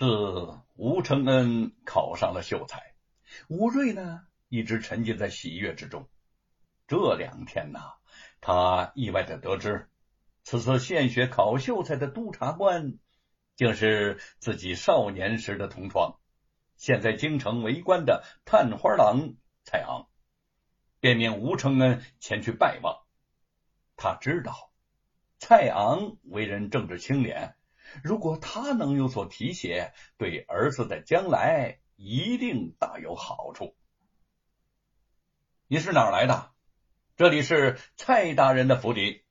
[0.00, 2.94] 自吴承恩考上了秀才，
[3.48, 6.08] 吴瑞呢一直沉浸在喜悦之中。
[6.88, 7.80] 这两天呢，
[8.40, 9.90] 他意外的得知，
[10.42, 12.98] 此次献血考秀才的督察官，
[13.56, 16.18] 竟是自己少年时的同窗，
[16.76, 20.08] 现在京城为官的探花郎蔡昂，
[21.00, 23.02] 便命吴承恩前去拜望。
[23.96, 24.72] 他知道
[25.36, 27.54] 蔡昂为人正直清廉。
[28.02, 33.74] 如果他能有所提携，对儿子的将来一定大有好处。
[35.66, 36.50] 你是哪儿来的？
[37.16, 39.24] 这里是蔡大人的府邸。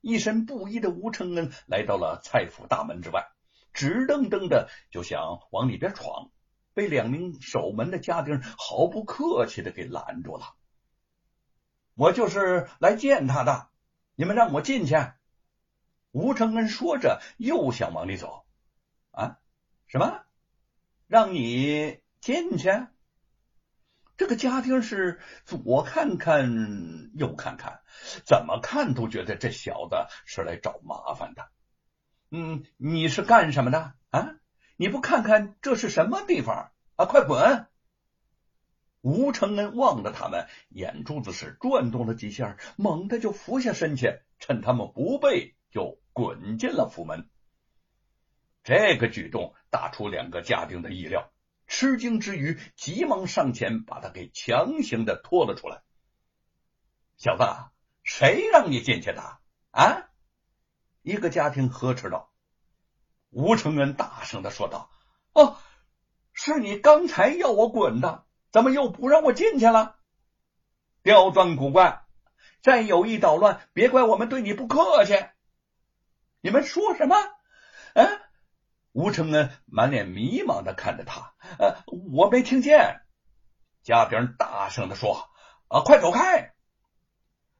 [0.00, 3.26] 一身布衣的吴承恩来到了蔡府大门之外，
[3.72, 6.30] 直瞪瞪的就想往里边闯，
[6.74, 10.54] 被两名守门的家丁毫不客气的给拦住了。
[11.94, 13.68] 我就是来见他的，
[14.14, 14.94] 你们让我进去。
[16.14, 18.46] 吴承恩说着，又想往里走。
[19.10, 19.40] 啊，
[19.88, 20.20] 什么？
[21.08, 22.70] 让你进去？
[24.16, 27.80] 这个家丁是左看看，右看看，
[28.24, 31.48] 怎么看都觉得这小子是来找麻烦的。
[32.30, 33.94] 嗯，你是干什么的？
[34.10, 34.36] 啊，
[34.76, 36.70] 你不看看这是什么地方？
[36.94, 37.66] 啊，快滚！
[39.00, 45.56] 吴承恩望着他们，眼珠子是转动了几下，猛地就伏下身去，趁他们不备。
[45.70, 47.28] 就滚进了府门，
[48.62, 51.32] 这个举动大出两个家丁的意料，
[51.66, 55.82] 吃惊之余，急忙上前把他给强行的拖了出来。
[57.16, 57.42] 小子，
[58.04, 59.38] 谁让你进去的？
[59.72, 60.08] 啊！
[61.02, 62.30] 一个家庭呵斥道。
[63.30, 64.90] 吴承恩大声的说道
[65.34, 65.56] ：“哦，
[66.32, 69.96] 是你刚才要我滚的，怎么又不让我进去了？
[71.02, 72.04] 刁钻古怪，
[72.62, 75.14] 再有意捣乱，别怪我们对你不客气。”
[76.44, 77.16] 你们说什么？
[77.94, 78.04] 啊！
[78.92, 81.76] 吴承恩满脸迷茫的看着他，呃，
[82.12, 83.00] 我没听见。
[83.82, 85.30] 家丁大声的说
[85.68, 86.52] ：“啊，快走开！”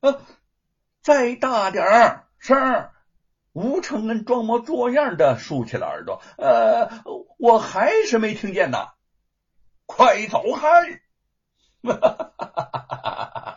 [0.00, 0.20] 呃，
[1.00, 2.90] 再大点声。
[3.54, 6.90] 吴承恩装模作样的竖起了耳朵，呃，
[7.38, 8.88] 我还是没听见呢。
[9.86, 11.00] 快走开！
[11.84, 13.53] 哈哈哈哈哈哈！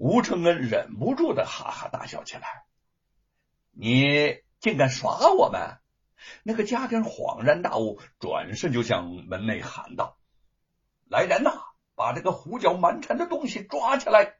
[0.00, 2.64] 吴承恩忍不住的哈哈大笑起来。
[3.70, 5.76] 你竟敢耍我们！
[6.42, 10.16] 那个家丁恍然大悟，转身就向门内喊道
[11.06, 11.50] ：“来人呐，
[11.96, 14.36] 把这个胡搅蛮缠的东西抓起来！”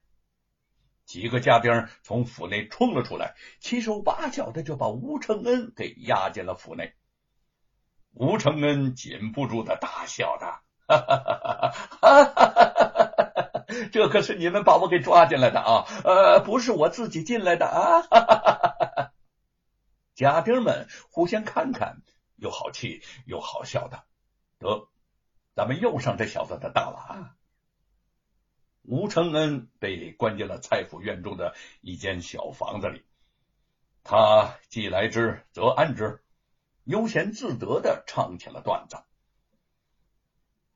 [1.04, 6.94] 几个家丁从府内冲了出来，七手八脚的就把吴承恩给押进了府内。
[8.14, 10.46] 吴承恩禁不住的大笑着
[10.88, 12.96] ：“哈哈哈哈哈！”
[13.92, 15.86] 这可是你们把我给抓进来的啊！
[16.04, 18.02] 呃，不是我自己进来的啊！
[18.02, 19.12] 哈哈哈哈哈哈
[20.14, 22.02] 家丁们互相看看，
[22.36, 24.04] 又好气又好笑的。
[24.58, 24.88] 得，
[25.54, 27.36] 咱们又上这小子的当了啊！
[28.82, 33.04] 吴承恩被关进了蔡府院中的一间小房子里，
[34.02, 36.22] 他既来之则安之，
[36.84, 38.96] 悠闲自得的唱起了段子。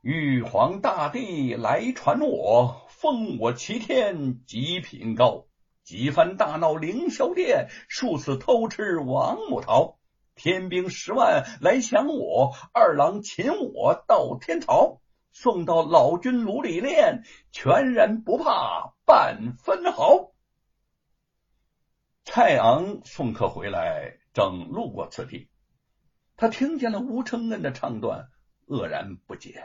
[0.02, 5.46] 玉皇大帝来传我，封我齐天极品高。
[5.82, 9.98] 几番大闹凌霄殿，数次偷吃王母桃。
[10.34, 15.02] 天兵十万来降我，二郎擒我到天朝。
[15.32, 20.32] 送到老君炉里炼，全然不怕半分毫。
[22.24, 25.50] 蔡昂送客回来，正路过此地，
[26.36, 28.30] 他听见了吴承恩的唱段，
[28.66, 29.62] 愕然不解。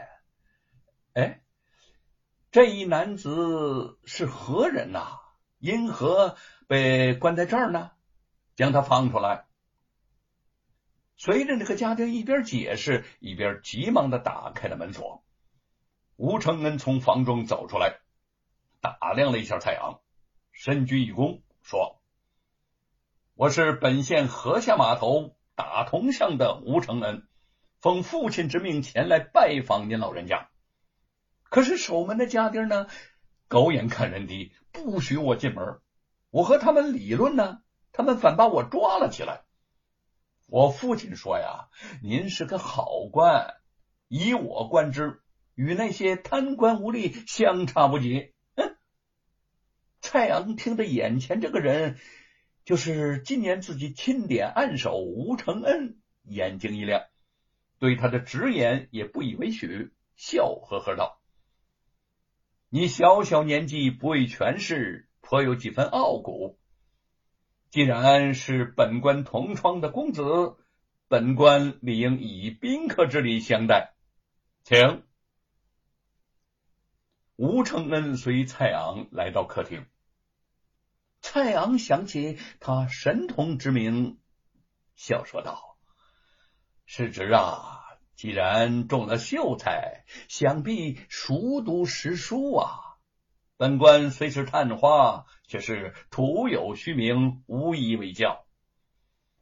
[1.14, 1.40] 哎，
[2.52, 5.20] 这一男子是何人呐？
[5.60, 7.92] 因何被关在这儿呢？
[8.56, 9.46] 将他放出来。
[11.16, 15.22] 随着那个家丁一边解释，一边急忙的打开了门锁。
[16.16, 18.00] 吴承恩从房中走出来，
[18.80, 20.00] 打量了一下蔡阳，
[20.50, 22.02] 深鞠一躬，说
[23.36, 27.28] ：“我是本县河下码头打铜巷的吴承恩，
[27.78, 30.48] 奉父亲之命前来拜访您老人家。”
[31.50, 32.86] 可是守门的家丁呢，
[33.48, 35.80] 狗眼看人低，不许我进门。
[36.30, 37.60] 我和他们理论呢，
[37.90, 39.42] 他们反把我抓了起来。
[40.46, 41.68] 我父亲说呀
[42.02, 43.54] ：“您是个好官，
[44.06, 45.22] 以我观之，
[45.54, 48.32] 与那些贪官污吏相差不几。
[50.00, 51.98] ”，蔡阳听着眼前这个人
[52.64, 57.02] 就是今年自己钦点暗守吴承恩，眼睛一亮，
[57.80, 61.19] 对他的直言也不以为许，笑呵呵道。
[62.72, 66.56] 你小小年纪不畏权势，颇有几分傲骨。
[67.68, 70.22] 既然是本官同窗的公子，
[71.08, 73.94] 本官理应以宾客之礼相待，
[74.62, 75.02] 请。
[77.34, 79.84] 吴承恩随蔡昂来到客厅，
[81.20, 84.20] 蔡昂想起他神童之名，
[84.94, 85.76] 笑说道
[86.86, 87.79] ：“世侄啊，
[88.20, 92.68] 既然中了秀才，想必熟读诗书啊。
[93.56, 98.44] 本官虽是探花，却是徒有虚名，无以为教。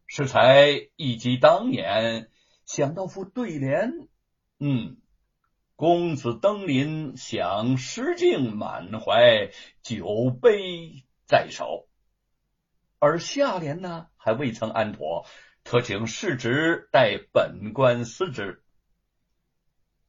[0.06, 2.30] 适才一击当年，
[2.66, 3.90] 想到副对联，
[4.60, 4.98] 嗯。”
[5.75, 9.50] 公子登临，享诗境，满怀
[9.82, 11.88] 酒杯在手。
[13.00, 15.26] 而下联呢，还未曾安妥，
[15.64, 18.62] 特请世侄代本官思之。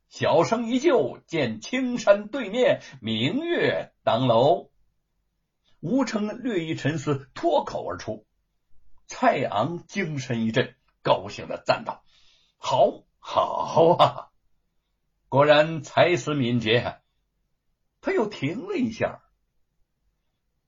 [0.09, 4.69] 小生依旧见青山对面，明月当楼。
[5.79, 8.25] 吴承略一沉思，脱口而出。
[9.05, 12.03] 蔡昂精神一振，高兴的赞道
[12.57, 14.27] ：“好，好啊！”
[15.29, 16.99] 果然才思敏捷，
[18.01, 19.21] 他又停了一下。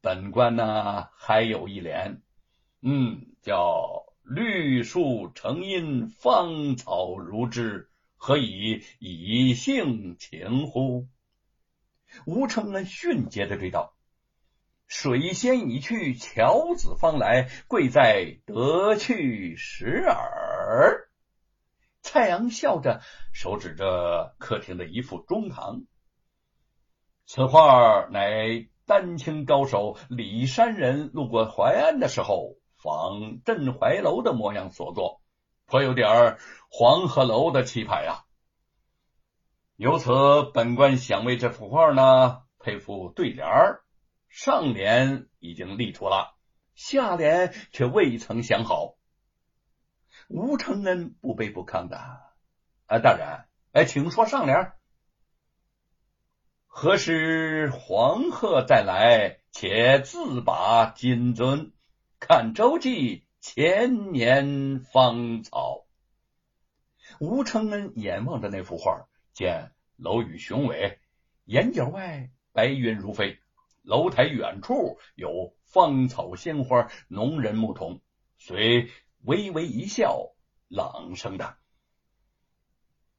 [0.02, 2.22] 本官呢，还有一联，
[2.82, 7.91] 嗯，叫“绿树成荫，芳草如织，
[8.24, 11.08] 何以以性情乎？”
[12.28, 13.96] 吴承恩迅捷的追道
[14.86, 21.10] ：“水仙已去，乔子方来，贵在得去时耳。”
[22.04, 23.02] 蔡阳笑着，
[23.34, 25.82] 手指着客厅的一副中堂。
[27.26, 35.21] 此画乃丹青高手李山人路过淮安的时候，仿镇淮楼的模样所作，
[35.72, 36.38] 颇有点
[36.70, 38.26] 黄鹤楼的气派呀。
[39.78, 40.12] 由此，
[40.54, 43.82] 本官想为这幅画呢配副对联儿，
[44.28, 46.36] 上联已经立出了，
[46.76, 48.96] 下联却未曾想好。
[50.28, 51.98] 吴承恩不卑不亢的，
[52.88, 54.74] 啊，大人，哎，请说上联。
[56.68, 59.40] 何时黄鹤再来？
[59.54, 61.72] 且自把金樽，
[62.20, 65.86] 看周记千年芳草。
[67.20, 71.00] 吴承恩眼望着那幅画，见楼宇雄伟，
[71.44, 73.40] 檐角外白云如飞，
[73.82, 78.00] 楼台远处有芳草鲜花，农人牧童，
[78.38, 78.90] 随。
[79.24, 80.32] 微微一笑，
[80.68, 81.56] 朗声道：“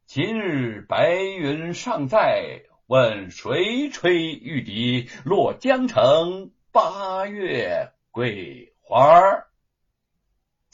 [0.05, 5.09] 今日白云尚在，问谁吹玉笛？
[5.25, 9.47] 落江城，八月桂花。”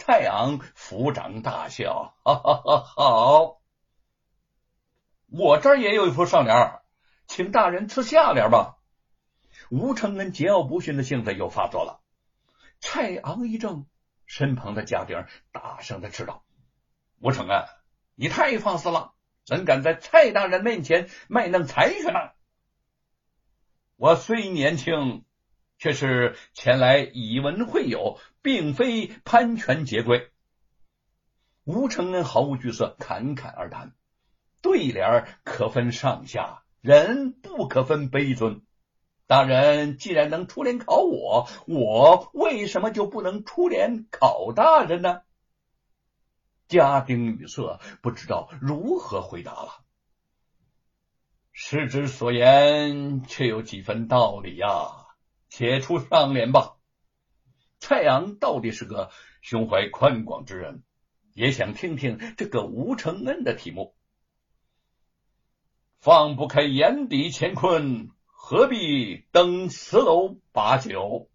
[0.09, 2.83] 蔡昂抚掌大笑：“哈哈哈！
[2.97, 3.61] 好，
[5.27, 6.81] 我这儿也有一副上联，
[7.27, 8.79] 请大人赐下联吧。”
[9.69, 12.01] 吴承恩桀骜不驯的性子又发作了。
[12.81, 13.85] 蔡昂一怔。
[14.25, 16.43] 身旁的家丁大声的斥道
[17.21, 17.67] ：“吴承恩，
[18.15, 19.13] 你太放肆了！
[19.45, 22.31] 怎敢在蔡大人面前卖弄才学呢？
[23.97, 25.27] 我虽年轻，
[25.79, 30.31] 却是前来以文会友，并非攀权结贵。”
[31.65, 33.95] 吴承恩毫无惧色，侃侃而谈
[34.63, 38.63] ：“对联可分上下，人不可分卑尊。”
[39.29, 45.21] 大人既然能出联考我，我为什么就不能出联考大人呢？
[46.67, 49.85] 家丁语塞，不知道如何回答了。
[51.53, 55.08] 师之所言，却有几分道理呀。
[55.49, 56.77] 且出上联吧。
[57.79, 60.83] 蔡阳到底是个胸怀宽广之人，
[61.35, 63.95] 也想听听这个吴承恩的题目。
[66.01, 68.11] 放不开眼底乾坤。
[68.41, 71.29] 何必登四楼把酒？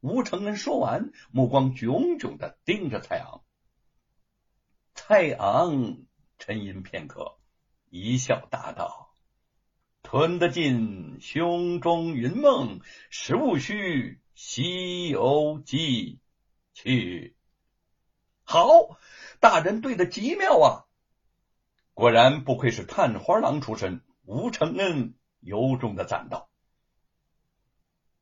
[0.00, 3.42] 吴承恩说完，目光炯炯的盯着蔡昂。
[4.94, 6.04] 蔡昂
[6.38, 7.38] 沉吟片刻，
[7.90, 9.05] 一笑答道
[10.16, 12.80] ：“吞得尽胸中云梦，
[13.10, 16.14] 实无需《西游记》
[16.72, 17.36] 去。”
[18.42, 18.98] 好，
[19.40, 20.88] 大人对的极妙啊！
[21.92, 25.12] 果然不愧是探花郎出身，吴承恩。
[25.40, 26.48] 由衷的赞道：“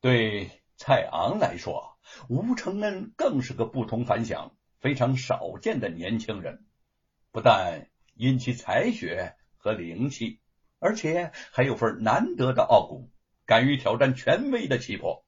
[0.02, 1.96] 对蔡昂来说，
[2.28, 6.66] 吴承恩更是个不同凡响、非常少见的年轻人。
[7.30, 10.40] 不但因其才学和灵气，
[10.84, 13.08] 而且还有份难得的傲骨，
[13.46, 15.23] 敢于挑战权威的气魄。